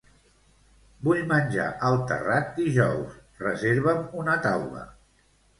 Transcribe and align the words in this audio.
Vull 1.07 1.19
menjar 1.31 1.67
al 1.89 1.99
Terrat 2.13 2.49
dijous, 2.63 3.21
reserva'm 3.45 4.03
una 4.23 4.39
taula. 4.51 4.87